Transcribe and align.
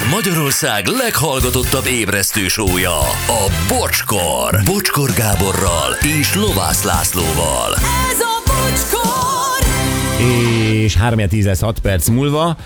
Ez 0.00 0.10
Magyarország 0.10 0.86
leghallgatottabb 0.86 1.86
ébresztő 1.86 2.48
sója, 2.48 2.98
a 3.26 3.50
Bocskor. 3.68 4.62
Bocskor 4.64 5.10
Gáborral 5.12 5.92
és 6.20 6.34
Lovász 6.34 6.82
Lászlóval. 6.82 7.74
Ez 8.10 8.20
a 8.20 8.42
bocskor! 8.46 9.66
És 10.72 10.96
3 10.96 11.28
10 11.28 11.44
lesz 11.44 11.60
6 11.60 11.78
perc 11.78 12.08
múlva. 12.08 12.56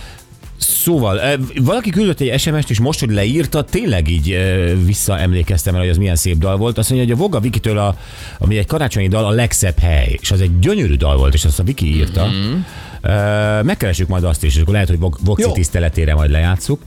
Szóval, 0.56 1.20
valaki 1.62 1.90
küldött 1.90 2.20
egy 2.20 2.40
SMS-t, 2.40 2.70
és 2.70 2.80
most, 2.80 3.00
hogy 3.00 3.10
leírta, 3.10 3.64
tényleg 3.64 4.08
így 4.08 4.38
visszaemlékeztem 4.84 5.74
el, 5.74 5.80
hogy 5.80 5.90
az 5.90 5.96
milyen 5.96 6.16
szép 6.16 6.38
dal 6.38 6.56
volt. 6.56 6.78
Azt 6.78 6.90
mondja, 6.90 7.08
hogy 7.08 7.16
a 7.16 7.22
Voga 7.22 7.40
Vikitől, 7.40 7.78
a, 7.78 7.96
ami 8.38 8.58
egy 8.58 8.66
karácsonyi 8.66 9.08
dal, 9.08 9.24
a 9.24 9.30
legszebb 9.30 9.78
hely. 9.78 10.18
És 10.20 10.30
az 10.30 10.40
egy 10.40 10.58
gyönyörű 10.58 10.94
dal 10.94 11.16
volt, 11.16 11.34
és 11.34 11.44
azt 11.44 11.58
a 11.58 11.62
Viki 11.62 11.96
írta. 11.96 12.26
Mm-hmm. 12.26 12.60
Megkeressük 13.64 14.08
majd 14.08 14.24
azt 14.24 14.44
is, 14.44 14.54
és 14.54 14.60
akkor 14.60 14.72
lehet, 14.72 14.88
hogy 14.88 14.98
Jó. 15.36 15.52
tiszteletére 15.52 16.14
majd 16.14 16.30
lejátszuk. 16.30 16.82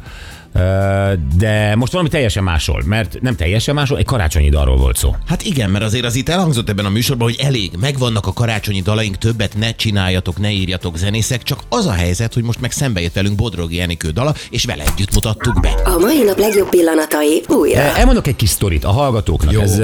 De 1.38 1.76
most 1.76 1.92
valami 1.92 2.10
teljesen 2.10 2.44
másról, 2.44 2.84
mert 2.86 3.22
nem 3.22 3.36
teljesen 3.36 3.76
másról, 3.76 3.98
egy 4.00 4.06
karácsonyi 4.06 4.50
dalról 4.50 4.78
volt 4.78 4.96
szó. 4.98 5.16
Hát 5.26 5.44
igen, 5.44 5.70
mert 5.70 5.84
azért 5.84 6.06
az 6.06 6.16
itt 6.16 6.30
elhangzott 6.30 6.70
ebben 6.70 6.86
a 6.86 6.90
műsorban, 6.90 7.28
hogy 7.28 7.46
elég, 7.46 7.72
megvannak 7.80 8.28
a 8.28 8.34
karácsonyi 8.34 8.82
dalaink, 8.82 9.18
többet 9.18 9.58
ne 9.58 9.72
csináljatok, 9.76 10.40
ne 10.40 10.52
írjatok 10.52 10.98
zenészek, 10.98 11.44
csak 11.44 11.60
az 11.70 11.86
a 11.86 11.92
helyzet, 11.92 12.34
hogy 12.34 12.44
most 12.44 12.62
meg 12.62 12.72
szembe 12.72 13.02
jött 13.02 13.14
velünk 13.14 13.36
Bodrogi 13.36 13.80
Enikő 13.80 14.10
dala, 14.10 14.34
és 14.50 14.66
vele 14.66 14.84
együtt 14.94 15.14
mutattuk 15.14 15.62
be. 15.62 15.70
A 15.70 15.98
mai 16.00 16.24
nap 16.24 16.38
legjobb 16.40 16.70
pillanatai 16.70 17.42
újra. 17.48 17.80
Eh, 17.80 18.00
Elmondok 18.00 18.28
egy 18.28 18.36
kis 18.36 18.50
sztorit 18.50 18.84
a 18.84 18.92
hallgatóknak. 18.92 19.54
Jó. 19.54 19.62
Ez, 19.62 19.78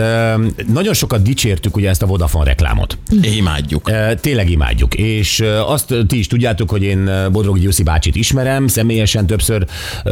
nagyon 0.67 0.93
sokat 0.93 1.21
dicsértük 1.21 1.75
ugye 1.75 1.89
ezt 1.89 2.01
a 2.01 2.05
Vodafone 2.05 2.45
reklámot. 2.45 2.97
Imádjuk. 3.21 3.91
E, 3.91 4.15
Tényleg 4.15 4.49
imádjuk, 4.49 4.93
és 4.93 5.39
e, 5.39 5.63
azt 5.63 5.93
ti 6.07 6.17
is 6.17 6.27
tudjátok, 6.27 6.69
hogy 6.69 6.83
én 6.83 7.07
e, 7.07 7.29
Bodrogi 7.29 7.59
Gyuszi 7.59 7.83
bácsit 7.83 8.15
ismerem, 8.15 8.67
személyesen 8.67 9.27
többször 9.27 9.65
e, 10.03 10.11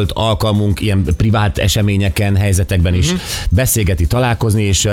volt 0.00 0.12
alkalmunk 0.12 0.80
ilyen 0.80 1.04
privát 1.16 1.58
eseményeken, 1.58 2.36
helyzetekben 2.36 2.94
is 2.94 3.12
beszélgetni, 3.50 4.06
találkozni, 4.06 4.62
és 4.62 4.88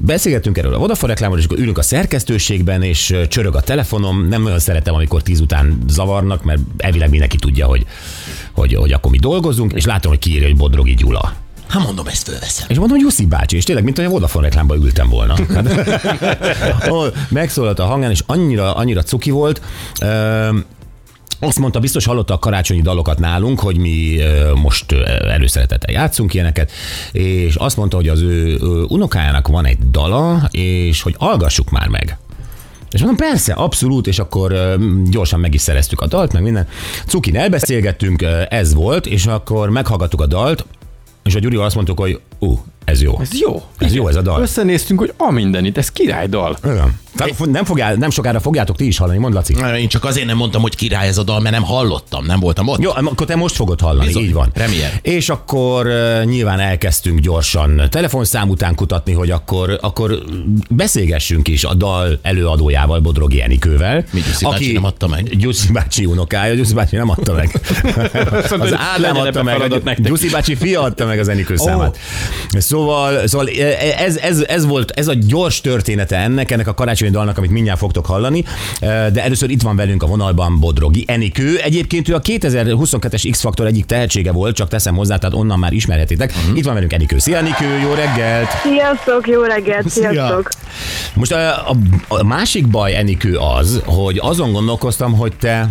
beszélgettünk 0.00 0.58
erről 0.58 0.74
a 0.74 0.78
Vodafone 0.78 1.12
reklámról, 1.12 1.38
és 1.38 1.44
akkor 1.44 1.58
ülünk 1.58 1.78
a 1.78 1.82
szerkesztőségben, 1.82 2.82
és 2.82 3.16
csörög 3.28 3.56
a 3.56 3.60
telefonom, 3.60 4.28
nem 4.28 4.42
nagyon 4.42 4.58
szeretem, 4.58 4.94
amikor 4.94 5.22
tíz 5.22 5.40
után 5.40 5.78
zavarnak, 5.88 6.44
mert 6.44 6.60
elvileg 6.76 7.10
mindenki 7.10 7.36
tudja, 7.36 7.66
hogy, 7.66 7.86
hogy, 8.52 8.74
hogy 8.74 8.92
akkor 8.92 9.10
mi 9.10 9.18
dolgozunk, 9.18 9.72
és 9.72 9.84
látom, 9.84 10.10
hogy 10.10 10.20
kiírja, 10.20 10.46
hogy 10.46 10.56
Bodrogi 10.56 10.94
Gyula. 10.94 11.32
Hát 11.68 11.84
mondom, 11.84 12.06
ezt 12.06 12.28
fölveszem. 12.28 12.66
És 12.68 12.76
mondom, 12.76 12.96
hogy 12.96 13.06
Jussi 13.06 13.26
bácsi, 13.26 13.56
és 13.56 13.64
tényleg, 13.64 13.84
mint 13.84 13.96
hogy 13.96 14.06
a 14.06 14.08
Vodafone 14.08 14.46
reklámba 14.46 14.76
ültem 14.76 15.08
volna. 15.08 15.34
Hát, 15.54 16.90
megszólalt 17.28 17.78
a 17.78 17.84
hangján, 17.84 18.10
és 18.10 18.22
annyira, 18.26 18.74
annyira 18.74 19.02
cuki 19.02 19.30
volt. 19.30 19.60
Öm, 20.00 20.64
azt 21.44 21.58
mondta, 21.58 21.80
biztos 21.80 22.04
hallotta 22.04 22.34
a 22.34 22.38
karácsonyi 22.38 22.82
dalokat 22.82 23.18
nálunk, 23.18 23.60
hogy 23.60 23.76
mi 23.76 24.18
most 24.54 24.92
előszeretettel 25.28 25.94
játszunk 25.94 26.34
ilyeneket, 26.34 26.70
és 27.12 27.54
azt 27.54 27.76
mondta, 27.76 27.96
hogy 27.96 28.08
az 28.08 28.20
ő, 28.20 28.56
unokájának 28.88 29.48
van 29.48 29.66
egy 29.66 29.78
dala, 29.90 30.48
és 30.50 31.02
hogy 31.02 31.14
hallgassuk 31.18 31.70
már 31.70 31.88
meg. 31.88 32.18
És 32.90 33.00
mondom, 33.00 33.28
persze, 33.28 33.52
abszolút, 33.52 34.06
és 34.06 34.18
akkor 34.18 34.78
gyorsan 35.04 35.40
meg 35.40 35.54
is 35.54 35.60
szereztük 35.60 36.00
a 36.00 36.06
dalt, 36.06 36.32
meg 36.32 36.42
minden. 36.42 36.68
Cukin 37.06 37.36
elbeszélgettünk, 37.36 38.24
ez 38.48 38.74
volt, 38.74 39.06
és 39.06 39.26
akkor 39.26 39.70
meghallgattuk 39.70 40.20
a 40.20 40.26
dalt, 40.26 40.64
és 41.22 41.34
a 41.34 41.38
Gyurival 41.38 41.64
azt 41.64 41.74
mondtuk, 41.74 42.00
hogy 42.00 42.20
ú, 42.38 42.64
ez 42.84 43.02
jó. 43.02 43.20
Ez 43.20 43.40
jó. 43.40 43.62
Ez 43.78 43.94
jó 43.94 44.08
ez 44.08 44.16
a 44.16 44.22
dal. 44.22 44.40
Összenéztünk, 44.40 44.98
hogy 44.98 45.12
a 45.16 45.30
mindenit, 45.30 45.78
ez 45.78 45.90
királydal. 45.90 46.56
Igen. 46.64 47.00
Tehát 47.16 47.46
Nem, 47.46 47.64
fogjá, 47.64 47.94
nem 47.94 48.10
sokára 48.10 48.40
fogjátok 48.40 48.76
ti 48.76 48.86
is 48.86 48.98
hallani, 48.98 49.18
mondd 49.18 49.34
Laci. 49.34 49.54
Én 49.78 49.88
csak 49.88 50.04
azért 50.04 50.26
nem 50.26 50.36
mondtam, 50.36 50.62
hogy 50.62 50.76
király 50.76 51.08
ez 51.08 51.18
a 51.18 51.22
dal, 51.22 51.40
mert 51.40 51.54
nem 51.54 51.64
hallottam, 51.64 52.26
nem 52.26 52.40
voltam 52.40 52.68
ott. 52.68 52.80
Jó, 52.80 52.90
akkor 52.90 53.26
te 53.26 53.36
most 53.36 53.54
fogod 53.54 53.80
hallani, 53.80 54.06
Bizony. 54.06 54.22
így 54.22 54.32
van. 54.32 54.50
Premier. 54.52 54.98
És 55.02 55.28
akkor 55.28 55.86
nyilván 56.24 56.60
elkezdtünk 56.60 57.18
gyorsan 57.18 57.82
telefonszám 57.90 58.48
után 58.48 58.74
kutatni, 58.74 59.12
hogy 59.12 59.30
akkor, 59.30 59.78
akkor 59.80 60.18
beszélgessünk 60.68 61.48
is 61.48 61.64
a 61.64 61.74
dal 61.74 62.18
előadójával, 62.22 63.00
Bodrogi 63.00 63.42
Enikővel. 63.42 64.04
Mi, 64.12 64.20
Gyuszi 64.20 64.44
bácsi 64.44 64.72
nem 64.72 64.84
adta 64.84 65.08
meg? 65.08 65.36
Gyuszi 65.36 65.72
bácsi 65.72 66.04
unokája, 66.04 66.54
Gyuszi 66.54 66.74
bácsi 66.74 66.96
nem 66.96 67.08
adta 67.08 67.32
meg. 67.32 67.60
az 68.40 68.48
hogy 68.48 68.74
Ádám 68.94 69.16
adta 69.16 69.42
meg. 69.42 70.00
Gyuszi 70.02 70.28
bácsi 70.28 70.54
fia 70.54 70.80
adta 70.80 71.06
meg 71.06 71.18
az 71.18 71.28
Enikő 71.28 71.56
számát. 71.56 71.98
Szóval, 72.50 73.26
szóval 73.26 73.48
ez, 73.98 74.16
ez, 74.16 74.40
ez, 74.40 74.66
volt, 74.66 74.90
ez 74.90 75.08
a 75.08 75.14
gyors 75.14 75.60
története 75.60 76.16
ennek, 76.16 76.50
ennek 76.50 76.68
a 76.68 76.74
karácsonyi 77.02 77.10
dalnak, 77.10 77.38
amit 77.38 77.50
mindjárt 77.50 77.78
fogtok 77.78 78.06
hallani, 78.06 78.44
de 78.80 79.22
először 79.22 79.50
itt 79.50 79.62
van 79.62 79.76
velünk 79.76 80.02
a 80.02 80.06
vonalban 80.06 80.60
Bodrogi 80.60 81.04
Enikő. 81.06 81.58
Egyébként 81.58 82.08
ő 82.08 82.14
a 82.14 82.20
2022-es 82.20 83.28
X-Faktor 83.30 83.66
egyik 83.66 83.84
tehetsége 83.84 84.32
volt, 84.32 84.54
csak 84.54 84.68
teszem 84.68 84.94
hozzá, 84.94 85.16
tehát 85.16 85.34
onnan 85.34 85.58
már 85.58 85.72
ismerhetitek. 85.72 86.34
Mhm. 86.46 86.56
Itt 86.56 86.64
van 86.64 86.74
velünk 86.74 86.92
Enikő. 86.92 87.18
Szia 87.18 87.36
Enikő, 87.36 87.78
jó 87.82 87.92
reggelt! 87.92 88.48
Sziasztok, 88.62 89.28
jó 89.28 89.42
reggelt, 89.42 89.88
sziasztok. 89.88 90.48
Most 91.14 91.32
a, 91.32 91.70
a, 91.70 91.76
a 92.08 92.24
másik 92.24 92.68
baj, 92.68 92.96
Enikő, 92.96 93.36
az, 93.36 93.82
hogy 93.84 94.18
azon 94.22 94.52
gondolkoztam, 94.52 95.12
hogy 95.16 95.32
te 95.40 95.68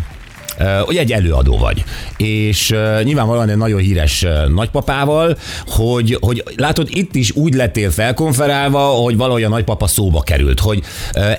hogy 0.85 0.95
egy 0.95 1.11
előadó 1.11 1.57
vagy. 1.57 1.83
És 2.17 2.75
nyilvánvalóan 3.03 3.49
egy 3.49 3.57
nagyon 3.57 3.79
híres 3.79 4.25
nagypapával, 4.53 5.37
hogy, 5.67 6.17
hogy 6.21 6.43
látod, 6.55 6.87
itt 6.89 7.15
is 7.15 7.31
úgy 7.35 7.53
lettél 7.53 7.91
felkonferálva, 7.91 8.79
hogy 8.79 9.17
valahogy 9.17 9.43
a 9.43 9.49
nagypapa 9.49 9.87
szóba 9.87 10.21
került, 10.21 10.59
hogy 10.59 10.81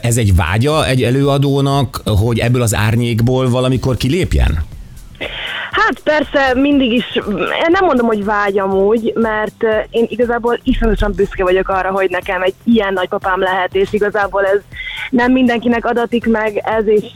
ez 0.02 0.16
egy 0.16 0.34
vágya 0.34 0.86
egy 0.86 1.02
előadónak, 1.02 2.00
hogy 2.04 2.38
ebből 2.38 2.62
az 2.62 2.74
árnyékból 2.74 3.50
valamikor 3.50 3.96
kilépjen? 3.96 4.64
Hát 5.70 6.00
persze 6.04 6.54
mindig 6.54 6.92
is, 6.92 7.04
nem 7.68 7.84
mondom, 7.84 8.06
hogy 8.06 8.24
vágyam 8.24 8.72
úgy, 8.72 9.12
mert 9.14 9.64
én 9.90 10.06
igazából 10.08 10.58
iszonyatosan 10.62 11.12
büszke 11.16 11.42
vagyok 11.42 11.68
arra, 11.68 11.90
hogy 11.90 12.10
nekem 12.10 12.42
egy 12.42 12.54
ilyen 12.64 12.92
nagypapám 12.92 13.40
lehet, 13.40 13.74
és 13.74 13.92
igazából 13.92 14.44
ez 14.44 14.60
nem 15.10 15.32
mindenkinek 15.32 15.86
adatik 15.86 16.26
meg 16.26 16.56
ez, 16.56 16.86
és 16.86 17.06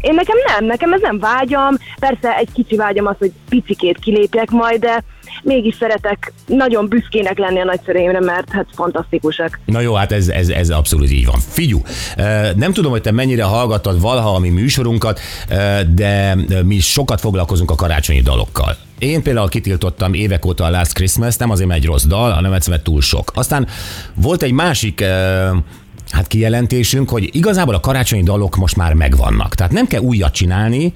én 0.00 0.14
nekem 0.14 0.36
nem, 0.46 0.64
nekem 0.64 0.92
ez 0.92 1.00
nem 1.00 1.18
vágyam, 1.18 1.76
persze 1.98 2.36
egy 2.36 2.48
kicsi 2.52 2.76
vágyam 2.76 3.06
az, 3.06 3.16
hogy 3.18 3.32
picikét 3.48 3.98
kilépjek 3.98 4.50
majd, 4.50 4.80
de 4.80 5.04
mégis 5.42 5.74
szeretek 5.74 6.32
nagyon 6.46 6.88
büszkének 6.88 7.38
lenni 7.38 7.60
a 7.60 7.64
nagyszüleimre, 7.64 8.20
mert 8.20 8.50
hát 8.50 8.66
fantasztikusak. 8.74 9.60
Na 9.64 9.80
jó, 9.80 9.94
hát 9.94 10.12
ez, 10.12 10.28
ez, 10.28 10.48
ez 10.48 10.70
abszolút 10.70 11.10
így 11.10 11.26
van. 11.26 11.40
Figyú, 11.48 11.82
nem 12.54 12.72
tudom, 12.72 12.90
hogy 12.90 13.02
te 13.02 13.10
mennyire 13.10 13.42
hallgattad 13.44 14.00
valaha 14.00 14.34
a 14.34 14.38
mi 14.38 14.48
műsorunkat, 14.48 15.20
de 15.94 16.36
mi 16.64 16.78
sokat 16.80 17.20
foglalkozunk 17.20 17.70
a 17.70 17.74
karácsonyi 17.74 18.20
dalokkal. 18.20 18.76
Én 18.98 19.22
például 19.22 19.48
kitiltottam 19.48 20.14
évek 20.14 20.46
óta 20.46 20.64
a 20.64 20.70
Last 20.70 20.92
Christmas, 20.92 21.36
nem 21.36 21.50
azért, 21.50 21.68
mert 21.68 21.80
egy 21.80 21.86
rossz 21.86 22.04
dal, 22.04 22.30
hanem 22.30 22.52
egyszerűen 22.52 22.82
túl 22.82 23.00
sok. 23.00 23.30
Aztán 23.34 23.66
volt 24.14 24.42
egy 24.42 24.52
másik 24.52 25.04
hát 26.10 26.26
kijelentésünk, 26.26 27.10
hogy 27.10 27.28
igazából 27.32 27.74
a 27.74 27.80
karácsonyi 27.80 28.22
dalok 28.22 28.56
most 28.56 28.76
már 28.76 28.94
megvannak. 28.94 29.54
Tehát 29.54 29.72
nem 29.72 29.86
kell 29.86 30.00
újat 30.00 30.32
csinálni, 30.32 30.92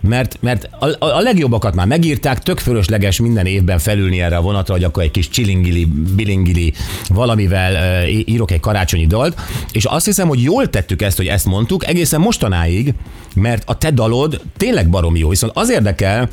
mert, 0.00 0.38
mert 0.40 0.68
a, 0.78 1.06
a, 1.06 1.20
legjobbakat 1.20 1.74
már 1.74 1.86
megírták, 1.86 2.42
tök 2.42 2.58
fölösleges 2.58 3.20
minden 3.20 3.46
évben 3.46 3.78
felülni 3.78 4.20
erre 4.20 4.36
a 4.36 4.40
vonatra, 4.40 4.74
hogy 4.74 4.84
akkor 4.84 5.02
egy 5.02 5.10
kis 5.10 5.28
csilingili, 5.28 5.84
bilingili 6.16 6.72
valamivel 7.08 7.72
uh, 7.72 8.28
írok 8.28 8.50
egy 8.50 8.60
karácsonyi 8.60 9.06
dalt, 9.06 9.40
és 9.72 9.84
azt 9.84 10.04
hiszem, 10.04 10.28
hogy 10.28 10.42
jól 10.42 10.70
tettük 10.70 11.02
ezt, 11.02 11.16
hogy 11.16 11.26
ezt 11.26 11.46
mondtuk, 11.46 11.86
egészen 11.86 12.20
mostanáig, 12.20 12.94
mert 13.34 13.62
a 13.66 13.78
te 13.78 13.90
dalod 13.90 14.40
tényleg 14.56 14.88
baromi 14.88 15.18
jó, 15.18 15.28
viszont 15.28 15.52
az 15.56 15.70
érdekel, 15.70 16.28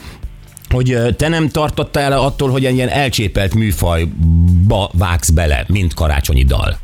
hogy 0.70 0.98
te 1.18 1.28
nem 1.28 1.50
tartottál 1.50 2.14
el 2.14 2.20
attól, 2.20 2.50
hogy 2.50 2.66
egy 2.66 2.76
ilyen 2.76 2.90
elcsépelt 2.90 3.54
műfajba 3.54 4.90
vágsz 4.94 5.30
bele, 5.30 5.66
mint 5.68 5.94
karácsonyi 5.94 6.44
dal. 6.44 6.78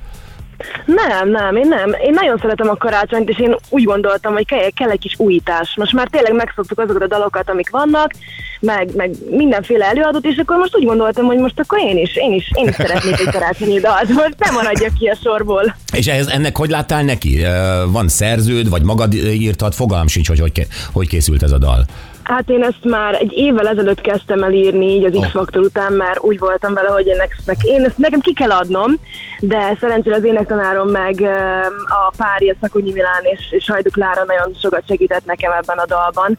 Nem, 0.86 1.30
nem, 1.30 1.56
én 1.56 1.68
nem. 1.68 1.96
Én 2.02 2.14
nagyon 2.14 2.38
szeretem 2.38 2.70
a 2.70 2.76
karácsonyt, 2.76 3.30
és 3.30 3.40
én 3.40 3.56
úgy 3.70 3.84
gondoltam, 3.84 4.34
hogy 4.34 4.46
kell, 4.46 4.70
kell 4.76 4.90
egy 4.90 5.00
kis 5.00 5.16
újítás. 5.18 5.74
Most 5.76 5.94
már 5.94 6.08
tényleg 6.08 6.34
megszoktuk 6.34 6.80
azokat 6.80 7.02
a 7.02 7.08
dalokat, 7.08 7.50
amik 7.50 7.70
vannak, 7.70 8.12
meg, 8.60 8.96
meg 8.96 9.12
mindenféle 9.30 9.86
előadót, 9.86 10.26
és 10.26 10.38
akkor 10.38 10.58
most 10.58 10.76
úgy 10.76 10.86
gondoltam, 10.86 11.26
hogy 11.26 11.38
most 11.38 11.60
akkor 11.60 11.80
én 11.80 11.98
is, 11.98 12.16
én 12.16 12.34
is, 12.34 12.52
én 12.54 12.68
is 12.68 12.76
szeretnék 12.76 13.20
egy 13.20 13.32
karácsonyi 13.32 13.80
dalt, 13.80 14.10
most 14.10 14.36
nem 14.38 14.54
maradjak 14.54 14.94
ki 14.94 15.08
a 15.08 15.18
sorból. 15.24 15.76
És 15.94 16.08
ehhez, 16.08 16.28
ennek 16.28 16.58
hogy 16.58 16.70
láttál 16.70 17.04
neki? 17.04 17.46
Van 17.88 18.08
szerződ, 18.08 18.70
vagy 18.70 18.84
magad 18.84 19.14
írtad? 19.14 19.74
Fogalm 19.74 20.08
sincs, 20.08 20.28
hogy 20.28 20.40
hogy, 20.40 20.68
hogy 20.92 21.08
készült 21.08 21.44
ez 21.44 21.52
a 21.52 21.58
dal. 21.58 21.86
Hát 22.30 22.50
én 22.50 22.64
ezt 22.64 22.84
már 22.84 23.14
egy 23.14 23.32
évvel 23.36 23.68
ezelőtt 23.68 24.02
kezdtem 24.02 24.44
el 24.44 24.54
írni, 24.54 24.86
így 24.86 25.06
az 25.06 25.18
X-faktor 25.22 25.62
után, 25.62 25.94
mert 25.94 26.20
úgy 26.20 26.40
voltam 26.40 26.74
vele, 26.74 26.90
hogy 26.90 27.08
ennek, 27.08 27.38
én 27.62 27.84
ezt 27.84 27.98
nekem 27.98 28.20
ki 28.20 28.34
kell 28.34 28.52
adnom, 28.52 28.92
de 29.40 29.78
szerencsére 29.80 30.16
az 30.16 30.24
énektanárom 30.24 30.90
meg 30.90 31.22
a 31.86 32.14
párja 32.18 32.56
Szakonyi 32.62 32.92
Milán 32.92 33.24
és, 33.24 33.40
és 33.52 33.70
Hajduk 33.70 33.98
Lára 33.98 34.24
nagyon 34.28 34.56
sokat 34.62 34.84
segített 34.88 35.26
nekem 35.26 35.52
ebben 35.52 35.78
a 35.78 35.86
dalban. 35.86 36.38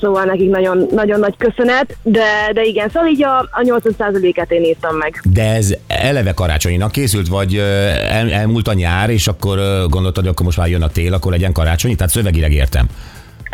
Szóval 0.00 0.24
nekik 0.24 0.50
nagyon, 0.50 0.86
nagyon 0.90 1.20
nagy 1.20 1.34
köszönet, 1.36 1.96
de, 2.02 2.50
de 2.52 2.62
igen, 2.62 2.88
szóval 2.88 3.08
így 3.08 3.24
a, 3.24 3.38
a 3.38 3.60
80%-et 3.62 4.50
én 4.50 4.64
írtam 4.64 4.96
meg. 4.96 5.20
De 5.32 5.54
ez 5.54 5.74
eleve 5.86 6.32
karácsonyinak 6.32 6.92
készült, 6.92 7.28
vagy 7.28 7.56
el, 7.56 8.30
elmúlt 8.30 8.68
a 8.68 8.72
nyár, 8.72 9.10
és 9.10 9.26
akkor 9.26 9.58
gondoltad, 9.88 10.24
hogy 10.24 10.32
akkor 10.32 10.46
most 10.46 10.58
már 10.58 10.68
jön 10.68 10.82
a 10.82 10.88
tél, 10.88 11.14
akkor 11.14 11.32
legyen 11.32 11.52
karácsonyi? 11.52 11.94
Tehát 11.94 12.12
szövegileg 12.12 12.52
értem. 12.52 12.86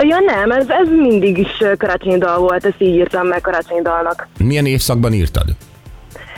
Ja 0.03 0.19
nem, 0.27 0.51
ez, 0.51 0.69
ez 0.69 0.89
mindig 0.89 1.39
is 1.39 1.63
karácsonyi 1.79 2.19
dal 2.19 2.39
volt, 2.39 2.65
ezt 2.65 2.75
így 2.79 2.95
írtam 2.95 3.27
meg 3.27 3.41
karácsonyi 3.41 3.83
dalnak. 3.83 4.29
Milyen 4.39 4.67
évszakban 4.67 5.13
írtad? 5.13 5.45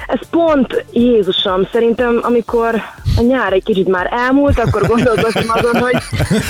Ez 0.06 0.28
pont, 0.30 0.84
Jézusom, 0.92 1.68
szerintem 1.72 2.20
amikor 2.22 2.74
a 3.16 3.20
nyár 3.20 3.52
egy 3.52 3.62
kicsit 3.62 3.88
már 3.88 4.08
elmúlt, 4.12 4.58
akkor 4.58 4.86
gondolkoztam 4.86 5.48
azon, 5.48 5.76
hogy 5.76 5.96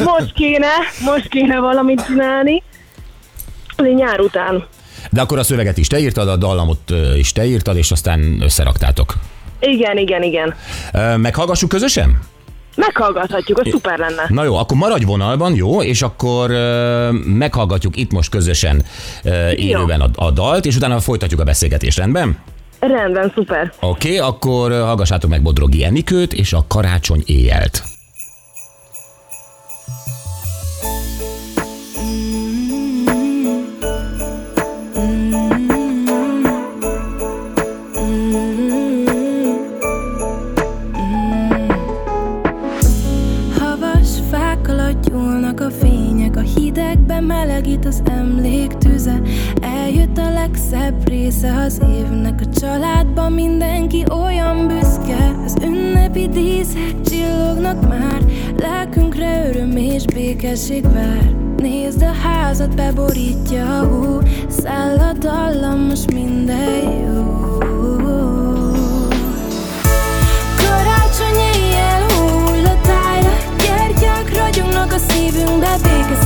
most 0.04 0.32
kéne, 0.34 0.70
most 1.04 1.28
kéne 1.28 1.58
valamit 1.58 2.04
csinálni. 2.06 2.62
Egy 3.76 3.94
nyár 3.94 4.20
után. 4.20 4.64
De 5.10 5.20
akkor 5.20 5.38
a 5.38 5.42
szöveget 5.42 5.78
is 5.78 5.86
te 5.86 5.98
írtad, 5.98 6.28
a 6.28 6.36
dallamot 6.36 6.92
is 7.16 7.32
te 7.32 7.44
írtad, 7.44 7.76
és 7.76 7.90
aztán 7.90 8.38
összeraktátok. 8.42 9.14
Igen, 9.60 9.96
igen, 9.96 10.22
igen. 10.22 10.54
Meghallgassuk 11.16 11.68
közösen? 11.68 12.18
Meghallgathatjuk, 12.78 13.58
az 13.58 13.68
szuper 13.70 13.98
lenne. 13.98 14.24
Na 14.28 14.44
jó, 14.44 14.56
akkor 14.56 14.76
maradj 14.76 15.04
vonalban, 15.04 15.54
jó, 15.54 15.82
és 15.82 16.02
akkor 16.02 16.50
ö, 16.50 17.10
meghallgatjuk 17.24 17.96
itt 17.96 18.12
most 18.12 18.30
közösen 18.30 18.84
ö, 19.24 19.50
élőben 19.50 20.00
a, 20.00 20.08
a 20.14 20.30
dalt, 20.30 20.66
és 20.66 20.76
utána 20.76 21.00
folytatjuk 21.00 21.40
a 21.40 21.44
beszélgetést, 21.44 21.98
rendben? 21.98 22.38
Rendben, 22.80 23.32
szuper. 23.34 23.72
Oké, 23.80 24.18
okay, 24.18 24.28
akkor 24.28 24.70
hallgassátok 24.72 25.30
meg 25.30 25.42
Bodrogi 25.42 25.84
Enikőt 25.84 26.32
és 26.32 26.52
a 26.52 26.64
karácsony 26.68 27.22
éjjelt. 27.26 27.97
Ünnepi 56.18 56.40
díszek 56.40 57.00
csillognak 57.04 57.88
már, 57.88 58.22
lelkünkre 58.56 59.48
öröm 59.48 59.76
és 59.76 60.04
békesség 60.04 60.82
vár. 60.82 61.34
Nézd 61.56 62.02
a 62.02 62.12
házat, 62.12 62.74
beborítja 62.74 63.78
a 63.78 63.86
hó, 63.86 64.20
száll 64.48 64.98
a 64.98 65.12
dallam, 65.12 65.80
most 65.80 66.12
minden 66.12 66.82
jó. 66.82 67.58
Karácsony 70.56 71.40
éjjel 71.54 72.06
hull 72.08 72.64
a 72.64 72.80
tájra 72.82 73.32
Gyertyák 73.58 74.36
ragyognak 74.36 74.92
a 74.92 74.98
szívünkbe 74.98 75.76
Béke 75.82 76.18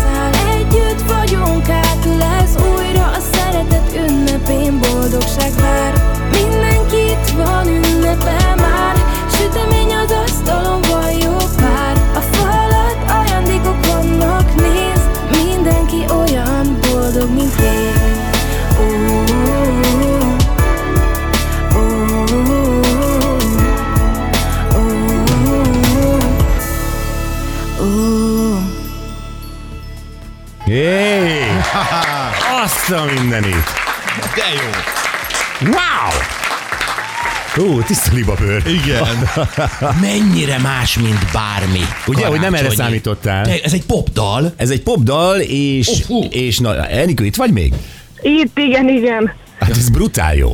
Azt 32.83 32.91
a 32.91 33.05
mindenit! 33.21 33.65
De 34.35 34.43
jó. 34.55 34.71
Wow! 35.71 36.11
Ó, 37.67 37.81
tiszta 37.81 38.11
libabőr. 38.15 38.63
Igen. 38.67 39.07
Mennyire 40.11 40.59
más, 40.59 40.99
mint 40.99 41.25
bármi. 41.33 41.81
Ugye, 42.07 42.27
hogy 42.27 42.41
nem 42.41 42.55
erre 42.55 42.71
számítottál? 42.71 43.45
De 43.45 43.61
ez 43.63 43.73
egy 43.73 43.85
popdal. 43.85 44.53
Ez 44.57 44.71
egy 44.71 44.83
popdal, 44.83 45.41
és, 45.41 46.03
fú. 46.07 46.25
és 46.31 46.59
na, 46.59 46.87
Enikő, 46.87 47.25
itt 47.25 47.37
vagy 47.37 47.53
még? 47.53 47.75
Itt, 48.21 48.59
igen, 48.59 48.89
igen. 48.89 49.33
Hát 49.61 49.71
ez 49.71 49.89
brutál 49.89 50.35
jó. 50.35 50.51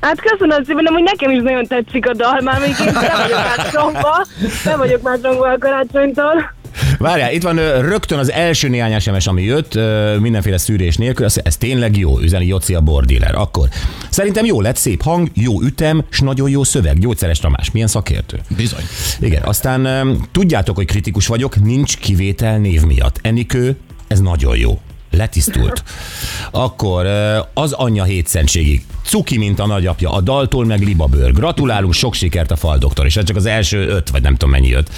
Hát 0.00 0.20
köszönöm 0.20 0.64
szépen, 0.64 0.84
de 0.84 0.90
hogy 0.90 1.02
nekem 1.02 1.30
is 1.30 1.42
nagyon 1.42 1.66
tetszik 1.66 2.08
a 2.08 2.12
dal, 2.12 2.40
már 2.40 2.60
még 2.60 2.74
én 2.80 2.92
nem 3.08 3.16
vagyok 3.22 3.38
már 3.56 3.70
csomba, 3.70 4.26
nem 4.64 4.78
vagyok 4.78 5.02
már 5.02 5.18
csomba 5.22 5.48
a 5.48 5.58
karácsonytól. 5.58 6.54
Várjál, 7.00 7.32
itt 7.32 7.42
van 7.42 7.80
rögtön 7.80 8.18
az 8.18 8.30
első 8.30 8.68
néhány 8.68 8.98
SMS, 8.98 9.26
ami 9.26 9.42
jött, 9.42 9.78
mindenféle 10.20 10.58
szűrés 10.58 10.96
nélkül, 10.96 11.24
ez, 11.24 11.36
ez 11.42 11.56
tényleg 11.56 11.96
jó, 11.96 12.18
üzeni 12.18 12.46
Joci 12.46 12.74
a 12.74 12.80
bordíler. 12.80 13.34
Akkor 13.34 13.68
szerintem 14.10 14.44
jó 14.44 14.60
lett, 14.60 14.76
szép 14.76 15.02
hang, 15.02 15.28
jó 15.34 15.62
ütem, 15.62 16.04
és 16.10 16.20
nagyon 16.20 16.50
jó 16.50 16.64
szöveg. 16.64 16.98
Gyógyszeres 16.98 17.38
Tamás, 17.38 17.70
milyen 17.70 17.88
szakértő? 17.88 18.40
Bizony. 18.56 18.82
Igen, 19.20 19.42
aztán 19.42 20.16
tudjátok, 20.32 20.76
hogy 20.76 20.86
kritikus 20.86 21.26
vagyok, 21.26 21.60
nincs 21.62 21.96
kivétel 21.96 22.58
név 22.58 22.82
miatt. 22.82 23.18
Enikő, 23.22 23.76
ez 24.08 24.20
nagyon 24.20 24.56
jó. 24.56 24.80
Letisztult. 25.10 25.82
Akkor 26.50 27.06
az 27.54 27.72
anyja 27.72 28.04
hétszentségig. 28.04 28.84
Cuki, 29.04 29.38
mint 29.38 29.58
a 29.58 29.66
nagyapja, 29.66 30.12
a 30.12 30.20
daltól 30.20 30.64
meg 30.64 30.82
libabőr. 30.82 31.32
Gratulálunk, 31.32 31.92
sok 31.92 32.14
sikert 32.14 32.50
a 32.50 32.56
faldoktor, 32.56 33.06
és 33.06 33.16
ez 33.16 33.24
csak 33.24 33.36
az 33.36 33.46
első 33.46 33.88
öt, 33.88 34.10
vagy 34.10 34.22
nem 34.22 34.32
tudom 34.32 34.50
mennyi 34.50 34.68
jött. 34.68 34.88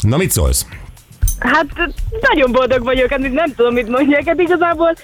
Na 0.00 0.16
mit 0.16 0.30
szólsz? 0.30 0.66
Hát 1.42 1.66
nagyon 2.20 2.52
boldog 2.52 2.84
vagyok, 2.84 3.10
hát 3.10 3.32
nem 3.32 3.54
tudom, 3.56 3.74
mit 3.74 3.88
mondjak, 3.88 4.22
hát 4.26 4.40
igazából 4.40 4.94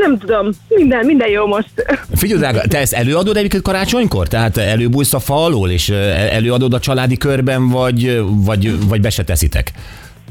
nem 0.00 0.18
tudom, 0.18 0.50
minden, 0.68 1.06
minden 1.06 1.28
jó 1.28 1.46
most. 1.46 1.68
Figyelj, 2.14 2.40
drága, 2.40 2.60
te 2.60 2.78
ezt 2.78 2.92
előadod 2.92 3.36
egyébként 3.36 3.62
karácsonykor? 3.62 4.28
Tehát 4.28 4.56
előbújsz 4.56 5.14
a 5.14 5.18
fa 5.18 5.44
alól, 5.44 5.70
és 5.70 5.88
előadod 5.88 6.74
a 6.74 6.80
családi 6.80 7.16
körben, 7.16 7.68
vagy, 7.68 8.22
vagy, 8.24 8.88
vagy 8.88 9.00
be 9.00 9.10
se 9.10 9.24
teszitek? 9.24 9.72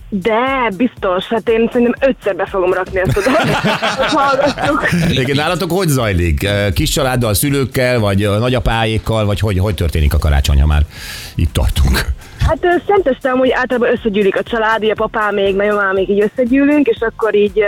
De 0.09 0.69
biztos, 0.77 1.25
hát 1.25 1.49
én 1.49 1.69
szerintem 1.71 2.09
ötször 2.09 2.35
be 2.35 2.45
fogom 2.45 2.73
rakni 2.73 2.99
ezt 2.99 3.17
a 3.17 3.21
dolgot, 3.21 3.55
hogy 3.97 4.11
hallgatjuk. 4.11 4.87
Egyébként 5.09 5.37
nálatok 5.37 5.71
hogy 5.71 5.87
zajlik? 5.87 6.47
Kis 6.73 6.89
családdal, 6.89 7.33
szülőkkel, 7.33 7.99
vagy 7.99 8.29
nagyapáékkal, 8.39 9.25
vagy 9.25 9.39
hogy, 9.39 9.57
hogy 9.57 9.75
történik 9.75 10.13
a 10.13 10.17
karácsony, 10.17 10.61
ha 10.61 10.67
már 10.67 10.81
itt 11.35 11.53
tartunk? 11.53 12.05
Hát 12.47 12.81
szenteste 12.87 13.29
amúgy 13.29 13.51
általában 13.51 13.91
összegyűlik 13.91 14.35
a 14.35 14.43
család, 14.43 14.83
a 14.83 14.93
papám 14.93 15.33
még, 15.33 15.55
nagyomám 15.55 15.93
még 15.93 16.09
így 16.09 16.21
összegyűlünk, 16.21 16.87
és 16.87 16.97
akkor 16.99 17.35
így, 17.35 17.63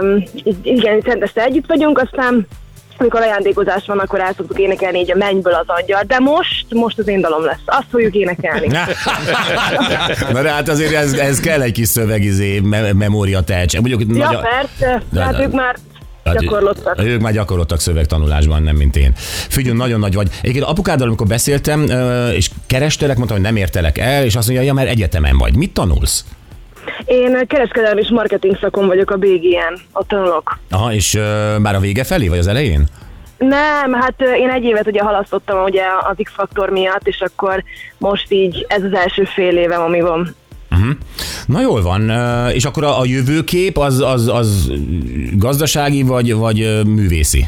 um, 0.00 0.22
így 0.44 0.56
igen, 0.62 1.00
szenteste 1.06 1.42
együtt 1.44 1.66
vagyunk, 1.66 1.98
aztán 1.98 2.46
amikor 3.02 3.20
ajándékozás 3.20 3.82
van, 3.86 3.98
akkor 3.98 4.20
el 4.20 4.32
szoktuk 4.36 4.58
énekelni 4.58 4.98
így 4.98 5.12
a 5.12 5.16
mennyből 5.16 5.52
az 5.54 5.64
angyal, 5.66 6.02
de 6.06 6.18
most, 6.18 6.66
most 6.70 6.98
az 6.98 7.08
én 7.08 7.20
dalom 7.20 7.44
lesz. 7.44 7.60
Azt 7.66 7.86
fogjuk 7.90 8.14
énekelni. 8.14 8.66
Na 10.32 10.42
de 10.42 10.50
hát 10.50 10.68
azért 10.68 10.92
ez, 10.92 11.12
ez 11.12 11.40
kell 11.40 11.60
egy 11.62 11.72
kis 11.72 11.88
szövegizé, 11.88 12.60
me- 12.60 12.92
memória 12.92 13.40
tehetség. 13.40 13.80
Mondjuk, 13.80 14.16
Ja, 14.16 14.30
nagy- 14.30 14.40
persze, 14.40 15.02
De- 15.12 15.22
hát 15.22 15.40
ők 15.40 15.52
már 15.52 15.76
Hát, 16.24 16.38
gyakorlottak. 16.38 17.02
Ők 17.02 17.20
már 17.20 17.32
gyakorlottak 17.32 17.80
szövegtanulásban, 17.80 18.62
nem 18.62 18.76
mint 18.76 18.96
én. 18.96 19.12
Figyelj, 19.48 19.76
nagyon 19.76 20.00
nagy 20.00 20.14
vagy. 20.14 20.28
Egyébként 20.40 20.64
apukáddal, 20.64 21.06
amikor 21.06 21.26
beszéltem, 21.26 21.86
és 22.34 22.50
kerestelek, 22.66 23.16
mondtam, 23.16 23.36
hogy 23.36 23.46
nem 23.46 23.56
értelek 23.56 23.98
el, 23.98 24.24
és 24.24 24.34
azt 24.36 24.46
mondja, 24.48 24.66
ja, 24.66 24.72
mert 24.74 24.88
egyetemen 24.88 25.38
vagy. 25.38 25.56
Mit 25.56 25.72
tanulsz? 25.72 26.24
Én 27.04 27.46
kereskedelmi 27.46 28.00
és 28.00 28.08
marketing 28.08 28.58
szakon 28.60 28.86
vagyok 28.86 29.10
a 29.10 29.16
BGN, 29.16 29.80
ott 29.92 30.08
tanulok. 30.08 30.58
Aha, 30.70 30.92
és 30.92 31.14
ö, 31.14 31.58
már 31.58 31.74
a 31.74 31.80
vége 31.80 32.04
felé, 32.04 32.28
vagy 32.28 32.38
az 32.38 32.46
elején? 32.46 32.84
Nem, 33.38 33.92
hát 33.92 34.20
én 34.20 34.50
egy 34.50 34.64
évet 34.64 34.86
ugye 34.86 35.02
halasztottam 35.02 35.62
ugye 35.62 35.82
az 36.10 36.16
X-faktor 36.22 36.70
miatt, 36.70 37.06
és 37.06 37.20
akkor 37.20 37.62
most 37.98 38.32
így 38.32 38.66
ez 38.68 38.82
az 38.82 38.94
első 38.94 39.24
fél 39.24 39.56
évem, 39.56 39.80
ami 39.80 40.00
van. 40.00 40.34
Na 41.46 41.60
jól 41.60 41.82
van, 41.82 42.10
és 42.50 42.64
akkor 42.64 42.84
a, 42.84 43.00
a 43.00 43.04
jövőkép 43.04 43.78
az, 43.78 44.00
az, 44.00 44.28
az 44.28 44.72
gazdasági 45.32 46.02
vagy, 46.02 46.34
vagy 46.34 46.86
művészi? 46.86 47.46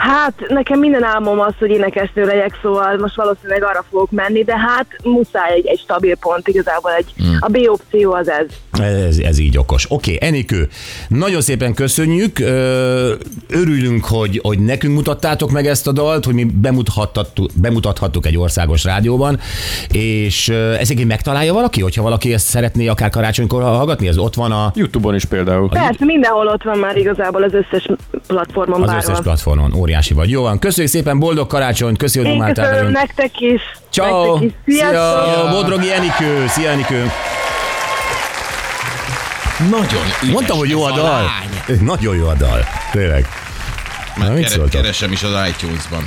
Hát 0.00 0.34
nekem 0.48 0.78
minden 0.78 1.02
álmom 1.02 1.40
az, 1.40 1.52
hogy 1.58 1.70
énekesnő 1.70 2.24
legyek, 2.24 2.58
szóval 2.62 2.96
most 2.96 3.16
valószínűleg 3.16 3.62
arra 3.62 3.84
fogok 3.90 4.10
menni, 4.10 4.42
de 4.42 4.58
hát 4.58 4.86
muszáj 5.02 5.52
egy, 5.52 5.66
egy 5.66 5.78
stabil 5.78 6.16
pont, 6.16 6.48
igazából 6.48 6.92
egy, 6.92 7.12
a 7.40 7.48
B 7.48 7.56
opció 7.66 8.12
az 8.12 8.28
ez. 8.28 8.46
Ez, 8.82 9.18
ez 9.18 9.38
így 9.38 9.58
okos. 9.58 9.86
Oké, 9.88 10.14
okay, 10.14 10.28
Enikő, 10.28 10.68
nagyon 11.08 11.40
szépen 11.40 11.74
köszönjük. 11.74 12.38
Örülünk, 13.48 14.04
hogy, 14.04 14.40
hogy 14.42 14.58
nekünk 14.58 14.94
mutattátok 14.94 15.50
meg 15.50 15.66
ezt 15.66 15.86
a 15.86 15.92
dalt, 15.92 16.24
hogy 16.24 16.34
mi 16.34 16.44
bemutathattuk, 16.44 17.50
bemutathattuk 17.54 18.26
egy 18.26 18.36
országos 18.36 18.84
rádióban, 18.84 19.40
és 19.92 20.48
ö, 20.48 20.70
ezt 20.70 20.80
egyébként 20.80 21.08
megtalálja 21.08 21.52
valaki, 21.52 21.80
hogyha 21.80 22.02
valaki 22.02 22.32
ezt 22.32 22.46
szeretné 22.46 22.86
akár 22.86 23.10
karácsonykor 23.10 23.62
hallgatni, 23.62 24.08
ez 24.08 24.18
ott 24.18 24.34
van 24.34 24.52
a, 24.52 24.72
Youtube-on 24.74 25.14
is 25.14 25.24
például. 25.24 25.68
Persze, 25.68 26.04
mindenhol 26.04 26.46
ott 26.46 26.62
van 26.62 26.78
már 26.78 26.96
igazából 26.96 27.42
az 27.42 27.52
összes 27.52 27.88
platformon 28.26 28.82
az 28.82 28.86
bárhol. 28.86 29.10
összes 29.10 29.24
platformon. 29.24 29.74
Óriási 29.74 30.14
vagy. 30.14 30.30
Jó 30.30 30.42
van, 30.42 30.58
köszönjük 30.58 30.92
szépen, 30.92 31.18
boldog 31.18 31.46
karácsonyt, 31.46 31.98
köszönjük, 31.98 32.30
hogy 32.32 32.48
Én 32.48 32.54
köszönöm 32.54 32.90
nektek 32.90 33.40
is. 33.40 33.60
Ciao. 33.90 34.32
Nektek 34.32 34.52
is. 34.66 34.74
Sziasztok! 34.74 35.34
Szia, 35.34 35.50
Bodrogi 35.50 35.92
Enikő. 35.92 36.46
Szia, 36.48 36.70
Enikő. 36.70 37.06
Nagyon 39.70 39.82
ügyes 40.22 40.32
Mondtam, 40.32 40.58
hogy 40.58 40.68
jó 40.68 40.86
ez 40.86 40.92
a 40.92 40.96
dal. 40.96 41.22
lány. 41.22 41.78
Nagyon 41.84 42.16
jó 42.16 42.26
a 42.26 42.34
dal. 42.34 42.64
Tényleg. 42.92 43.26
Na, 44.16 44.32
mit 44.32 44.48
Kere, 44.48 44.68
keresem 44.68 45.12
is 45.12 45.22
az 45.22 45.30
iTunes-ban. 45.48 46.02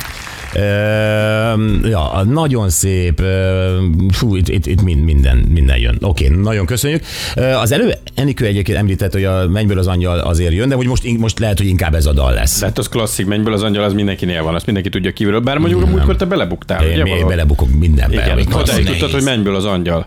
Ja, 1.90 2.22
nagyon 2.24 2.70
szép. 2.70 3.20
ö, 3.20 3.76
Fú, 4.10 4.36
itt, 4.36 4.48
itt, 4.48 4.66
itt 4.66 4.82
mind- 4.82 5.04
minden, 5.04 5.36
minden 5.36 5.78
jön. 5.78 5.98
Oké, 6.00 6.28
nagyon 6.28 6.66
köszönjük. 6.66 7.02
Az 7.60 7.72
elő 7.72 7.92
Enikő 8.14 8.44
egyébként 8.46 8.78
említett, 8.78 9.12
hogy 9.12 9.24
a 9.24 9.48
Mennyből 9.48 9.78
az 9.78 9.86
angyal 9.86 10.18
azért 10.18 10.52
jön, 10.52 10.68
de 10.68 10.74
hogy 10.74 10.86
most, 10.86 11.18
most 11.18 11.38
lehet, 11.38 11.58
hogy 11.58 11.66
inkább 11.66 11.94
ez 11.94 12.06
a 12.06 12.12
dal 12.12 12.32
lesz. 12.32 12.58
De 12.60 12.66
hát 12.66 12.78
az 12.78 12.88
klasszik, 12.88 13.26
mennyből 13.26 13.52
az 13.52 13.62
angyal, 13.62 13.84
az 13.84 13.92
mindenkinél 13.92 14.42
van, 14.42 14.54
azt 14.54 14.64
mindenki 14.64 14.88
tudja 14.88 15.12
kívülről. 15.12 15.40
Bár 15.40 15.58
mondjuk 15.58 15.82
a 15.82 15.86
múltkor 15.86 16.16
te 16.16 16.24
belebuktál, 16.24 16.84
Én 16.84 17.02
ugye? 17.02 17.24
belebukok 17.24 17.68
mindenbe. 17.78 18.14
Igen, 18.22 18.52
odáig 18.52 18.84
tudtad, 18.86 19.10
hogy 19.10 19.22
mennyből 19.22 19.54
az 19.56 19.64
angyal. 19.64 20.06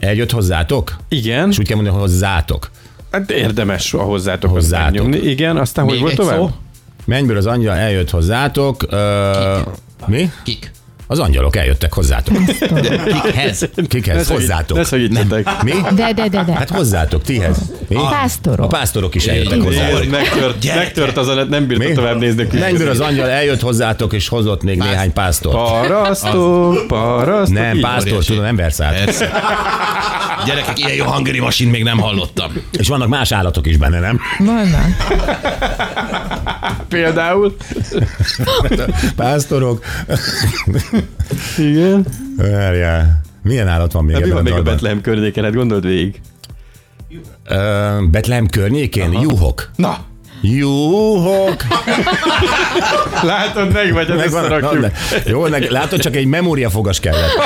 Eljött 0.00 0.30
hozzátok? 0.30 0.96
Igen, 1.08 1.48
És 1.50 1.58
úgy 1.58 1.66
kell 1.66 1.76
mondani, 1.76 1.96
hogy 1.98 2.08
hozzátok. 2.08 2.70
hát 3.12 3.30
érdemes 3.30 3.94
a 3.94 4.02
hozzátok 4.02 4.50
Hozzátok. 4.50 4.92
nyomni. 4.94 5.16
Igen, 5.16 5.56
aztán 5.56 5.84
hogy 5.84 5.92
Még 5.92 6.02
volt 6.02 6.12
egy 6.12 6.18
tovább? 6.18 6.38
szó? 6.38 6.50
Mennyből 7.04 7.36
az 7.36 7.46
angyal 7.46 7.76
eljött 7.76 8.10
hozzátok. 8.10 8.84
Ö, 8.88 9.58
mi? 10.06 10.30
Kik? 10.42 10.70
Az 11.10 11.18
angyalok 11.18 11.56
eljöttek 11.56 11.92
hozzátok. 11.94 12.36
Kikhez? 13.22 13.68
Kikhez? 13.88 14.28
Hozzátok. 14.28 14.76
Ne 14.76 14.84
segítsetek. 14.84 15.62
Mi? 15.62 15.72
De, 15.94 16.12
de, 16.12 16.28
de, 16.28 16.42
de. 16.44 16.52
Hát 16.52 16.70
hozzátok, 16.70 17.22
tihez. 17.22 17.56
Mi? 17.88 17.96
Pásztorok. 18.10 18.64
A 18.64 18.66
pásztorok 18.66 19.14
is 19.14 19.26
eljöttek. 19.26 19.56
Igen, 19.56 20.06
megtört, 20.06 20.74
megtört 20.74 21.16
az 21.16 21.28
a 21.28 21.44
nem 21.44 21.66
bírta 21.66 21.84
Mi? 21.88 21.92
tovább 21.92 22.18
nézni. 22.18 22.42
a 22.42 22.46
Mennyből 22.58 22.88
az 22.88 23.00
angyal 23.00 23.28
eljött 23.28 23.60
hozzátok, 23.60 24.12
és 24.12 24.28
hozott 24.28 24.62
még 24.62 24.78
néhány 24.78 25.12
pásztort. 25.12 25.56
Parasztó, 25.56 26.74
parasztó. 26.88 27.54
Nem, 27.54 27.78
pásztor, 27.80 28.24
tudom, 28.24 28.44
emberszállt. 28.44 29.04
Persze. 29.04 29.30
Gyerekek, 30.46 30.78
ilyen 30.78 30.94
jó 30.94 31.04
hangeri 31.04 31.40
masin 31.40 31.68
még 31.68 31.82
nem 31.82 31.98
hallottam. 31.98 32.52
És 32.78 32.88
vannak 32.88 33.08
más 33.08 33.32
állatok 33.32 33.66
is 33.66 33.76
benne, 33.76 34.00
nem? 34.00 34.20
Vannak. 34.38 34.86
Például. 36.90 37.56
Pásztorok. 39.16 39.84
Igen. 41.58 42.06
Várjál. 42.36 43.20
Milyen 43.42 43.68
állat 43.68 43.92
van 43.92 44.04
még 44.04 44.14
Hát 44.14 44.24
mi 44.24 44.30
van 44.30 44.38
a 44.38 44.42
még 44.42 44.52
a 44.52 44.54
dalban? 44.54 44.72
Betlehem 44.74 45.00
környéken? 45.00 45.44
Hát 45.44 45.54
gondold 45.54 45.86
végig. 45.86 46.20
Ö, 47.48 47.96
Betlehem 48.10 48.46
környékén? 48.46 49.12
Juhok. 49.12 49.70
Na, 49.76 49.98
Juhok. 50.42 51.62
látod, 53.22 53.72
meg 53.72 53.92
vagy, 53.92 54.08
Megvan, 54.08 54.42
összerakjuk. 54.44 54.80
na, 54.80 54.88
Jó, 55.26 55.48
meg, 55.48 55.70
látod, 55.70 56.00
csak 56.00 56.16
egy 56.16 56.26
memóriafogas 56.26 57.00
kellett. 57.00 57.30